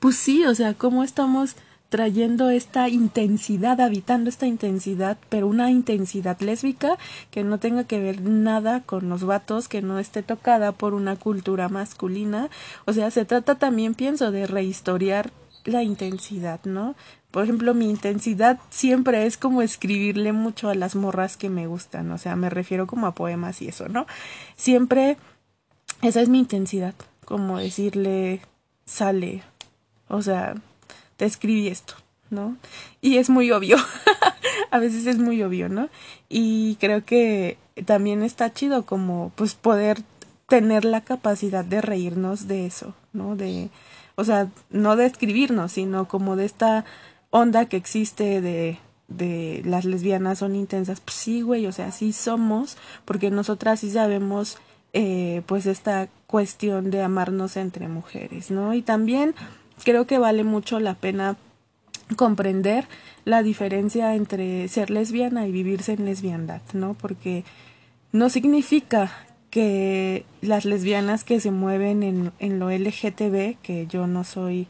pues 0.00 0.16
sí, 0.16 0.44
o 0.44 0.54
sea, 0.54 0.74
cómo 0.74 1.04
estamos 1.04 1.56
trayendo 1.90 2.50
esta 2.50 2.88
intensidad, 2.88 3.80
habitando 3.80 4.30
esta 4.30 4.46
intensidad, 4.46 5.18
pero 5.28 5.48
una 5.48 5.70
intensidad 5.70 6.40
lésbica 6.40 6.96
que 7.30 7.42
no 7.42 7.58
tenga 7.58 7.84
que 7.84 7.98
ver 7.98 8.22
nada 8.22 8.80
con 8.80 9.08
los 9.08 9.24
vatos, 9.24 9.68
que 9.68 9.82
no 9.82 9.98
esté 9.98 10.22
tocada 10.22 10.72
por 10.72 10.94
una 10.94 11.16
cultura 11.16 11.68
masculina. 11.68 12.48
O 12.86 12.92
sea, 12.92 13.10
se 13.10 13.24
trata 13.24 13.56
también, 13.56 13.94
pienso, 13.94 14.30
de 14.30 14.46
rehistoriar 14.46 15.32
la 15.64 15.82
intensidad, 15.82 16.60
¿no? 16.64 16.94
Por 17.32 17.44
ejemplo, 17.44 17.74
mi 17.74 17.90
intensidad 17.90 18.58
siempre 18.70 19.26
es 19.26 19.36
como 19.36 19.60
escribirle 19.60 20.32
mucho 20.32 20.68
a 20.68 20.74
las 20.74 20.94
morras 20.96 21.36
que 21.36 21.50
me 21.50 21.66
gustan, 21.66 22.10
o 22.12 22.18
sea, 22.18 22.36
me 22.36 22.50
refiero 22.50 22.86
como 22.86 23.06
a 23.06 23.14
poemas 23.14 23.60
y 23.62 23.68
eso, 23.68 23.88
¿no? 23.88 24.06
Siempre 24.56 25.16
esa 26.02 26.22
es 26.22 26.28
mi 26.28 26.38
intensidad, 26.38 26.94
como 27.24 27.58
decirle, 27.58 28.40
sale, 28.84 29.42
o 30.10 30.22
sea, 30.22 30.54
te 31.16 31.24
escribí 31.24 31.68
esto, 31.68 31.94
¿no? 32.28 32.56
Y 33.00 33.16
es 33.16 33.30
muy 33.30 33.50
obvio, 33.52 33.76
a 34.70 34.78
veces 34.78 35.06
es 35.06 35.18
muy 35.18 35.42
obvio, 35.42 35.68
¿no? 35.68 35.88
Y 36.28 36.76
creo 36.80 37.04
que 37.04 37.58
también 37.86 38.22
está 38.22 38.52
chido 38.52 38.84
como 38.84 39.32
pues 39.36 39.54
poder 39.54 40.02
tener 40.48 40.84
la 40.84 41.00
capacidad 41.00 41.64
de 41.64 41.80
reírnos 41.80 42.48
de 42.48 42.66
eso, 42.66 42.94
¿no? 43.12 43.36
De, 43.36 43.70
o 44.16 44.24
sea, 44.24 44.48
no 44.68 44.96
de 44.96 45.06
escribirnos, 45.06 45.72
sino 45.72 46.08
como 46.08 46.36
de 46.36 46.44
esta 46.44 46.84
onda 47.30 47.66
que 47.66 47.76
existe 47.76 48.40
de, 48.40 48.78
de 49.08 49.62
las 49.64 49.84
lesbianas 49.84 50.38
son 50.38 50.56
intensas. 50.56 51.00
Pues 51.00 51.16
sí, 51.16 51.42
güey, 51.42 51.66
o 51.66 51.72
sea, 51.72 51.92
sí 51.92 52.12
somos, 52.12 52.76
porque 53.04 53.30
nosotras 53.30 53.80
sí 53.80 53.90
sabemos, 53.90 54.58
eh, 54.92 55.42
pues, 55.46 55.66
esta 55.66 56.08
cuestión 56.26 56.90
de 56.90 57.02
amarnos 57.02 57.56
entre 57.56 57.88
mujeres, 57.88 58.50
¿no? 58.50 58.74
Y 58.74 58.82
también 58.82 59.34
creo 59.84 60.06
que 60.06 60.18
vale 60.18 60.44
mucho 60.44 60.80
la 60.80 60.94
pena 60.94 61.36
comprender 62.16 62.86
la 63.24 63.42
diferencia 63.42 64.14
entre 64.14 64.68
ser 64.68 64.90
lesbiana 64.90 65.46
y 65.46 65.52
vivirse 65.52 65.92
en 65.92 66.04
lesbiandad, 66.04 66.62
¿no? 66.72 66.94
Porque 66.94 67.44
no 68.12 68.30
significa 68.30 69.12
que 69.50 70.24
las 70.40 70.64
lesbianas 70.64 71.24
que 71.24 71.40
se 71.40 71.50
mueven 71.50 72.02
en, 72.02 72.32
en 72.38 72.58
lo 72.58 72.70
LGTB, 72.70 73.56
que 73.62 73.86
yo 73.88 74.06
no 74.06 74.24
soy 74.24 74.68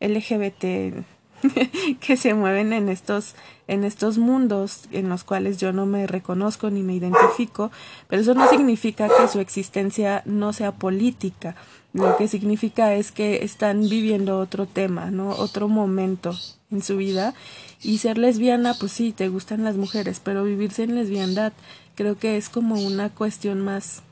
LGBT 0.00 1.04
que 2.00 2.16
se 2.16 2.34
mueven 2.34 2.72
en 2.72 2.88
estos 2.88 3.34
en 3.68 3.84
estos 3.84 4.18
mundos 4.18 4.82
en 4.90 5.08
los 5.08 5.24
cuales 5.24 5.58
yo 5.58 5.72
no 5.72 5.86
me 5.86 6.06
reconozco 6.06 6.68
ni 6.68 6.82
me 6.82 6.94
identifico, 6.94 7.70
pero 8.08 8.20
eso 8.20 8.34
no 8.34 8.48
significa 8.50 9.08
que 9.08 9.28
su 9.28 9.40
existencia 9.40 10.22
no 10.26 10.52
sea 10.52 10.72
política. 10.72 11.54
Lo 11.94 12.16
que 12.16 12.26
significa 12.26 12.94
es 12.94 13.12
que 13.12 13.44
están 13.44 13.88
viviendo 13.88 14.38
otro 14.38 14.66
tema, 14.66 15.10
¿no? 15.10 15.30
Otro 15.30 15.68
momento 15.68 16.34
en 16.70 16.82
su 16.82 16.96
vida 16.96 17.34
y 17.82 17.98
ser 17.98 18.18
lesbiana, 18.18 18.74
pues 18.74 18.92
sí, 18.92 19.12
te 19.12 19.28
gustan 19.28 19.64
las 19.64 19.76
mujeres, 19.76 20.20
pero 20.22 20.44
vivirse 20.44 20.82
en 20.82 20.94
lesbiandad 20.94 21.52
creo 21.94 22.18
que 22.18 22.36
es 22.36 22.48
como 22.48 22.76
una 22.76 23.10
cuestión 23.10 23.60
más 23.60 24.02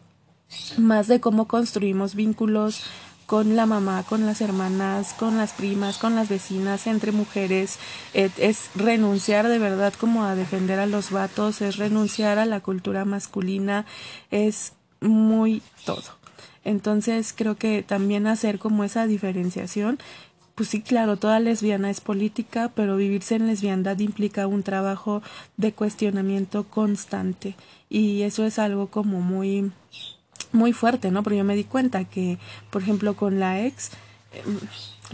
más 0.78 1.06
de 1.06 1.20
cómo 1.20 1.46
construimos 1.46 2.14
vínculos 2.14 2.82
con 3.30 3.54
la 3.54 3.64
mamá, 3.64 4.02
con 4.02 4.26
las 4.26 4.40
hermanas, 4.40 5.14
con 5.14 5.38
las 5.38 5.52
primas, 5.52 5.98
con 5.98 6.16
las 6.16 6.28
vecinas, 6.28 6.88
entre 6.88 7.12
mujeres, 7.12 7.78
es 8.12 8.70
renunciar 8.74 9.46
de 9.46 9.60
verdad 9.60 9.94
como 9.94 10.24
a 10.24 10.34
defender 10.34 10.80
a 10.80 10.86
los 10.86 11.12
vatos, 11.12 11.60
es 11.60 11.76
renunciar 11.76 12.40
a 12.40 12.44
la 12.44 12.58
cultura 12.58 13.04
masculina, 13.04 13.86
es 14.32 14.72
muy 15.00 15.62
todo. 15.84 16.02
Entonces 16.64 17.32
creo 17.32 17.54
que 17.56 17.84
también 17.84 18.26
hacer 18.26 18.58
como 18.58 18.82
esa 18.82 19.06
diferenciación 19.06 20.00
pues 20.56 20.68
sí, 20.68 20.82
claro, 20.82 21.16
toda 21.16 21.38
lesbiana 21.38 21.88
es 21.88 22.00
política, 22.00 22.72
pero 22.74 22.96
vivirse 22.96 23.36
en 23.36 23.46
lesbiandad 23.46 24.00
implica 24.00 24.48
un 24.48 24.64
trabajo 24.64 25.22
de 25.56 25.72
cuestionamiento 25.72 26.64
constante 26.64 27.54
y 27.88 28.22
eso 28.22 28.44
es 28.44 28.58
algo 28.58 28.88
como 28.88 29.20
muy 29.20 29.70
muy 30.52 30.72
fuerte, 30.72 31.10
¿no? 31.10 31.22
Pero 31.22 31.36
yo 31.36 31.44
me 31.44 31.56
di 31.56 31.64
cuenta 31.64 32.04
que, 32.04 32.38
por 32.70 32.82
ejemplo, 32.82 33.14
con 33.14 33.40
la 33.40 33.64
ex, 33.64 33.90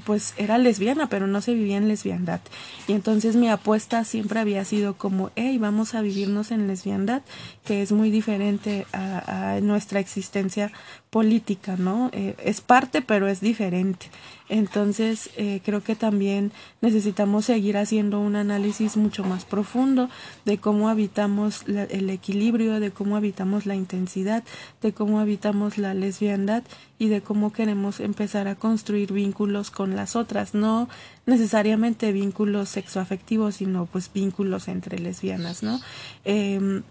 pues 0.05 0.35
era 0.37 0.59
lesbiana, 0.59 1.09
pero 1.09 1.27
no 1.27 1.41
se 1.41 1.55
vivía 1.55 1.77
en 1.77 1.89
lesbiandad. 1.89 2.41
Y 2.89 2.93
entonces 2.93 3.37
mi 3.37 3.49
apuesta 3.49 4.05
siempre 4.05 4.41
había 4.41 4.65
sido 4.65 4.95
como, 4.95 5.31
hey, 5.37 5.59
vamos 5.59 5.95
a 5.95 6.03
vivirnos 6.03 6.51
en 6.51 6.67
lesbiandad, 6.67 7.23
que 7.65 7.83
es 7.83 7.93
muy 7.93 8.11
diferente 8.11 8.87
a, 8.93 9.59
nuestra 9.63 10.01
existencia 10.01 10.71
política, 11.11 11.77
¿no? 11.79 12.11
Eh, 12.13 12.35
es 12.45 12.61
parte, 12.61 13.01
pero 13.01 13.27
es 13.27 13.41
diferente. 13.41 14.11
Entonces, 14.49 15.31
eh, 15.37 15.61
creo 15.65 15.83
que 15.83 15.97
también 15.97 16.53
necesitamos 16.81 17.47
seguir 17.47 17.77
haciendo 17.77 18.21
un 18.21 18.37
análisis 18.37 18.97
mucho 18.97 19.25
más 19.25 19.45
profundo 19.45 20.09
de 20.45 20.59
cómo 20.59 20.89
habitamos 20.89 21.65
el 21.67 22.11
equilibrio, 22.11 22.79
de 22.79 22.93
cómo 22.93 23.17
habitamos 23.17 23.67
la 23.67 23.75
intensidad, 23.75 24.45
de 24.83 24.93
cómo 24.93 25.19
habitamos 25.19 25.79
la 25.79 25.95
lesbiandad 25.95 26.63
y 26.99 27.09
de 27.09 27.21
cómo 27.21 27.53
queremos 27.53 28.01
empezar 28.01 28.49
a 28.49 28.55
construir 28.55 29.13
vínculos 29.13 29.71
con 29.71 29.97
las 29.97 30.17
otras, 30.17 30.55
no 30.55 30.89
necesariamente 31.27 32.13
vínculos 32.13 32.71
sexoafectivos, 32.71 33.57
sino 33.57 33.87
pues 33.87 34.11
vínculos 34.13 34.69
entre 34.69 34.99
lesbianas, 34.99 35.63
¿no? 35.63 35.81
Em, 36.25 36.83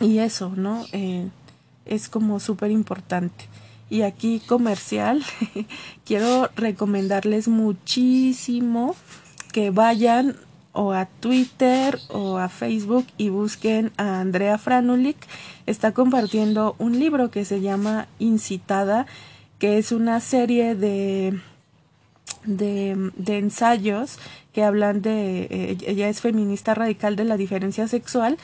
y 0.00 0.18
eso, 0.18 0.52
¿no? 0.56 0.84
Eh, 0.92 1.28
es 1.84 2.08
como 2.08 2.40
súper 2.40 2.70
importante. 2.70 3.46
Y 3.88 4.02
aquí 4.02 4.40
comercial, 4.46 5.22
quiero 6.04 6.48
recomendarles 6.56 7.48
muchísimo 7.48 8.94
que 9.52 9.70
vayan 9.70 10.36
o 10.72 10.92
a 10.92 11.06
Twitter 11.06 11.98
o 12.08 12.38
a 12.38 12.48
Facebook 12.48 13.06
y 13.16 13.28
busquen 13.28 13.92
a 13.96 14.20
Andrea 14.20 14.58
Franulik. 14.58 15.16
Está 15.66 15.92
compartiendo 15.92 16.76
un 16.78 16.98
libro 16.98 17.30
que 17.30 17.44
se 17.44 17.60
llama 17.60 18.06
Incitada, 18.18 19.06
que 19.58 19.78
es 19.78 19.92
una 19.92 20.20
serie 20.20 20.74
de, 20.74 21.40
de, 22.44 23.38
ensayos 23.38 24.18
que 24.52 24.64
hablan 24.64 25.02
de, 25.02 25.42
eh, 25.50 25.78
ella 25.86 26.08
es 26.08 26.20
feminista 26.20 26.74
radical 26.74 27.16
de 27.16 27.24
la 27.24 27.36
diferencia 27.36 27.88
sexual. 27.88 28.38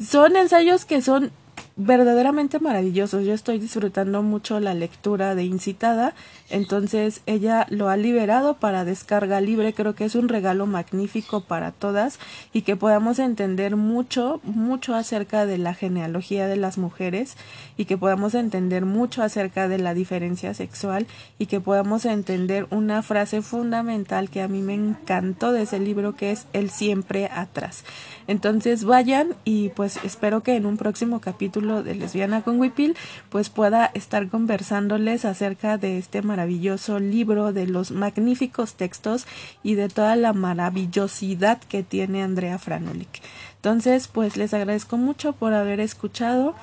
Son 0.00 0.36
ensayos 0.36 0.84
que 0.84 1.02
son 1.02 1.30
verdaderamente 1.80 2.60
maravillosos. 2.60 3.24
Yo 3.24 3.32
estoy 3.32 3.58
disfrutando 3.58 4.22
mucho 4.22 4.60
la 4.60 4.74
lectura 4.74 5.34
de 5.34 5.44
Incitada, 5.44 6.14
entonces 6.50 7.22
ella 7.26 7.66
lo 7.70 7.88
ha 7.88 7.96
liberado 7.96 8.54
para 8.54 8.84
descarga 8.84 9.40
libre. 9.40 9.72
Creo 9.72 9.94
que 9.94 10.04
es 10.04 10.14
un 10.14 10.28
regalo 10.28 10.66
magnífico 10.66 11.40
para 11.40 11.72
todas 11.72 12.18
y 12.52 12.62
que 12.62 12.76
podamos 12.76 13.18
entender 13.18 13.76
mucho, 13.76 14.40
mucho 14.44 14.94
acerca 14.94 15.46
de 15.46 15.56
la 15.56 15.72
genealogía 15.72 16.46
de 16.46 16.56
las 16.56 16.76
mujeres 16.76 17.36
y 17.78 17.86
que 17.86 17.96
podamos 17.96 18.34
entender 18.34 18.84
mucho 18.84 19.22
acerca 19.22 19.66
de 19.66 19.78
la 19.78 19.94
diferencia 19.94 20.52
sexual 20.52 21.06
y 21.38 21.46
que 21.46 21.60
podamos 21.60 22.04
entender 22.04 22.66
una 22.70 23.02
frase 23.02 23.40
fundamental 23.40 24.28
que 24.28 24.42
a 24.42 24.48
mí 24.48 24.60
me 24.60 24.74
encantó 24.74 25.52
de 25.52 25.62
ese 25.62 25.80
libro 25.80 26.14
que 26.14 26.30
es 26.32 26.46
el 26.52 26.68
siempre 26.68 27.30
atrás. 27.32 27.84
Entonces 28.26 28.84
vayan 28.84 29.34
y 29.44 29.70
pues 29.70 29.98
espero 30.04 30.42
que 30.42 30.56
en 30.56 30.66
un 30.66 30.76
próximo 30.76 31.20
capítulo 31.20 31.69
de 31.70 31.94
Lesbiana 31.94 32.42
con 32.42 32.60
Wipil 32.60 32.96
pues 33.28 33.48
pueda 33.48 33.86
estar 33.94 34.28
conversándoles 34.28 35.24
acerca 35.24 35.78
de 35.78 35.98
este 35.98 36.22
maravilloso 36.22 36.98
libro, 36.98 37.52
de 37.52 37.66
los 37.66 37.90
magníficos 37.90 38.74
textos 38.74 39.26
y 39.62 39.74
de 39.74 39.88
toda 39.88 40.16
la 40.16 40.32
maravillosidad 40.32 41.58
que 41.58 41.82
tiene 41.82 42.22
Andrea 42.22 42.58
Franulik. 42.58 43.22
Entonces 43.56 44.08
pues 44.08 44.36
les 44.36 44.54
agradezco 44.54 44.96
mucho 44.96 45.32
por 45.32 45.54
haber 45.54 45.80
escuchado. 45.80 46.54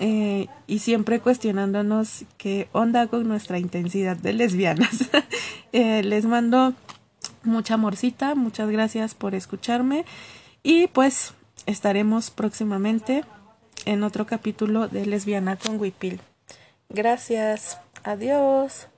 Eh, 0.00 0.48
y 0.66 0.80
siempre 0.80 1.20
cuestionándonos 1.20 2.24
qué 2.36 2.68
onda 2.72 3.06
con 3.06 3.28
nuestra 3.28 3.60
intensidad 3.60 4.16
de 4.16 4.32
lesbianas. 4.32 5.10
Eh, 5.76 6.04
les 6.04 6.24
mando 6.24 6.72
mucha 7.42 7.74
amorcita, 7.74 8.36
muchas 8.36 8.70
gracias 8.70 9.16
por 9.16 9.34
escucharme 9.34 10.04
y 10.62 10.86
pues 10.88 11.34
estaremos 11.66 12.30
próximamente 12.30 13.24
en 13.84 14.02
otro 14.02 14.26
capítulo 14.26 14.88
de 14.88 15.06
Lesbiana 15.06 15.56
con 15.56 15.78
Wipil. 15.80 16.20
Gracias. 16.88 17.78
Adiós. 18.02 18.88